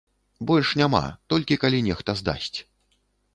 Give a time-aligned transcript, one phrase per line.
[0.51, 1.01] Больш няма,
[1.33, 2.51] толькі калі нехта здасць.